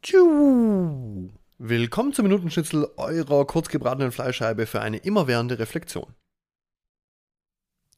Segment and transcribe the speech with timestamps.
[0.00, 1.30] Tschu.
[1.58, 6.14] Willkommen zum Minutenschnitzel eurer kurzgebratenen Fleischscheibe für eine immerwährende Reflexion.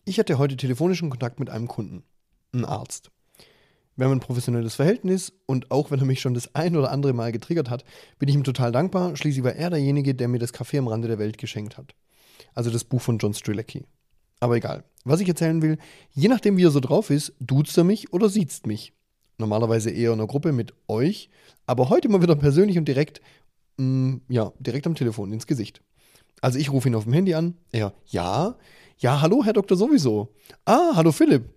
[0.07, 2.05] Ich hatte heute telefonischen Kontakt mit einem Kunden,
[2.55, 3.11] einem Arzt.
[3.97, 7.13] Wir haben ein professionelles Verhältnis und auch wenn er mich schon das ein oder andere
[7.13, 7.84] Mal getriggert hat,
[8.19, 9.14] bin ich ihm total dankbar.
[9.14, 11.95] Schließlich war er derjenige, der mir das Café am Rande der Welt geschenkt hat.
[12.55, 13.85] Also das Buch von John Strilecki.
[14.41, 14.85] Aber egal.
[15.05, 15.77] Was ich erzählen will,
[16.12, 18.95] je nachdem wie er so drauf ist, duzt er mich oder siezt mich.
[19.41, 21.30] Normalerweise eher in einer Gruppe mit euch,
[21.66, 23.20] aber heute mal wieder persönlich und direkt,
[23.78, 25.82] mh, mm, ja, direkt am Telefon ins Gesicht.
[26.41, 27.56] Also ich rufe ihn auf dem Handy an.
[27.73, 28.56] Er, ja,
[28.98, 30.29] ja, hallo, Herr Doktor sowieso.
[30.66, 31.48] Ah, hallo Philipp.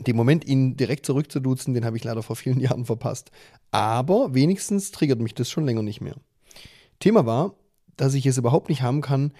[0.00, 3.30] Den Moment, ihn direkt zurückzuduzen, den habe ich leider vor vielen Jahren verpasst.
[3.70, 6.16] Aber wenigstens triggert mich das schon länger nicht mehr.
[7.00, 7.54] Thema war,
[7.96, 9.32] dass ich es überhaupt nicht haben kann,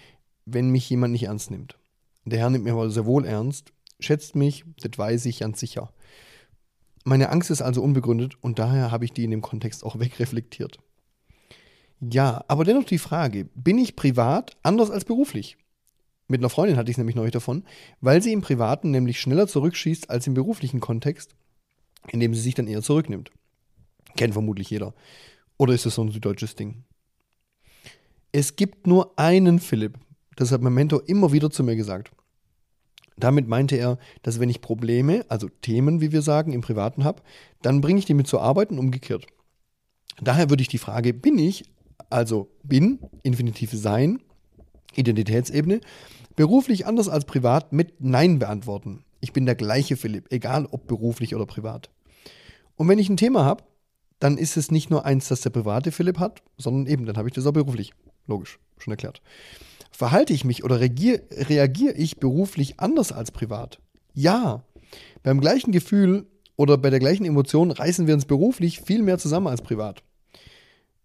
[0.45, 1.77] wenn mich jemand nicht ernst nimmt.
[2.25, 5.91] Der Herr nimmt mir aber sehr wohl ernst, schätzt mich, das weiß ich ganz sicher.
[7.05, 10.79] Meine Angst ist also unbegründet und daher habe ich die in dem Kontext auch wegreflektiert.
[12.01, 15.57] Ja, aber dennoch die Frage, bin ich privat anders als beruflich?
[16.27, 17.63] Mit einer Freundin hatte ich es nämlich neulich davon,
[18.01, 21.35] weil sie im Privaten nämlich schneller zurückschießt als im beruflichen Kontext,
[22.07, 23.31] indem sie sich dann eher zurücknimmt.
[24.17, 24.95] Kennt vermutlich jeder.
[25.57, 26.83] Oder ist das so ein süddeutsches Ding?
[28.31, 29.99] Es gibt nur einen Philipp.
[30.35, 32.11] Das hat mein Mentor immer wieder zu mir gesagt.
[33.17, 37.21] Damit meinte er, dass wenn ich Probleme, also Themen, wie wir sagen, im Privaten habe,
[37.61, 39.25] dann bringe ich die mit zur Arbeit und umgekehrt.
[40.21, 41.65] Daher würde ich die Frage, bin ich,
[42.09, 44.21] also bin, Infinitiv sein,
[44.95, 45.81] Identitätsebene,
[46.35, 49.03] beruflich anders als privat mit Nein beantworten.
[49.21, 51.89] Ich bin der gleiche Philipp, egal ob beruflich oder privat.
[52.75, 53.63] Und wenn ich ein Thema habe,
[54.19, 57.27] dann ist es nicht nur eins, das der private Philipp hat, sondern eben, dann habe
[57.27, 57.93] ich das auch beruflich.
[58.27, 59.21] Logisch, schon erklärt.
[59.95, 63.79] Verhalte ich mich oder reagiere ich beruflich anders als privat?
[64.13, 64.65] Ja.
[65.23, 69.47] Beim gleichen Gefühl oder bei der gleichen Emotion reißen wir uns beruflich viel mehr zusammen
[69.47, 70.03] als privat.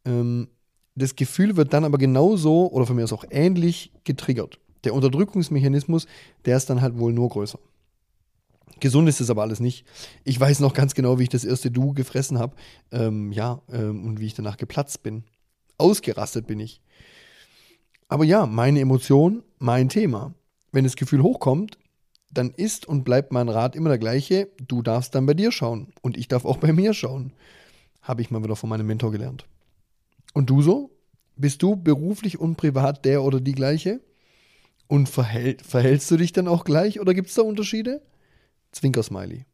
[0.05, 0.49] Ähm,
[0.97, 4.59] das Gefühl wird dann aber genauso oder von mir aus auch ähnlich getriggert.
[4.83, 6.09] Der Unterdrückungsmechanismus,
[6.45, 7.61] der ist dann halt wohl nur größer.
[8.81, 9.87] Gesund ist es aber alles nicht.
[10.25, 12.57] Ich weiß noch ganz genau, wie ich das erste Du gefressen habe.
[12.91, 15.23] Ähm, ja, ähm, und wie ich danach geplatzt bin.
[15.79, 16.81] Ausgerastet bin ich.
[18.11, 20.35] Aber ja, meine Emotion, mein Thema.
[20.73, 21.79] Wenn das Gefühl hochkommt,
[22.33, 24.49] dann ist und bleibt mein Rat immer der gleiche.
[24.67, 25.93] Du darfst dann bei dir schauen.
[26.03, 27.33] Und ich darf auch bei mir schauen.
[28.03, 29.47] Habe ich mal wieder von meinem Mentor gelernt.
[30.35, 30.91] Und du so?
[31.37, 34.01] Bist du beruflich und privat der oder die gleiche?
[34.89, 38.03] Und verhält, verhältst du dich dann auch gleich oder gibt es da Unterschiede?
[38.73, 39.45] Zwinker-Smiley.